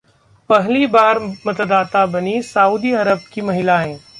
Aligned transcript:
पहली 0.49 0.87
बार 0.87 1.19
मतदाता 1.47 2.05
बनी 2.05 2.41
सऊदी 2.43 2.91
अरब 2.93 3.19
की 3.33 3.41
महिलाएं 3.41 3.97